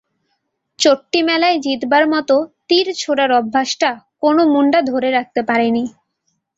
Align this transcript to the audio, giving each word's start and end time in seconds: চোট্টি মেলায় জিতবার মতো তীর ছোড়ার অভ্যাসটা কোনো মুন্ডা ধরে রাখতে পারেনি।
চোট্টি 0.79 1.19
মেলায় 1.27 1.57
জিতবার 1.65 2.03
মতো 2.13 2.35
তীর 2.67 2.87
ছোড়ার 3.01 3.31
অভ্যাসটা 3.39 3.89
কোনো 4.23 4.41
মুন্ডা 4.53 4.79
ধরে 4.91 5.09
রাখতে 5.11 5.41
পারেনি। 5.49 5.83